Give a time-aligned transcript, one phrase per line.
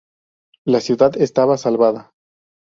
[0.65, 2.09] La ciudad estaba salvada.